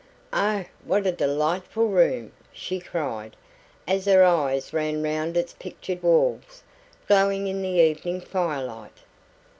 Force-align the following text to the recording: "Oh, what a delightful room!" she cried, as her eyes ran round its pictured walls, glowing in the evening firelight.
"Oh, 0.33 0.65
what 0.83 1.05
a 1.05 1.11
delightful 1.11 1.87
room!" 1.87 2.31
she 2.51 2.79
cried, 2.79 3.35
as 3.87 4.05
her 4.05 4.23
eyes 4.23 4.73
ran 4.73 5.03
round 5.03 5.37
its 5.37 5.53
pictured 5.53 6.01
walls, 6.01 6.63
glowing 7.07 7.45
in 7.45 7.61
the 7.61 7.69
evening 7.79 8.19
firelight. 8.19 8.97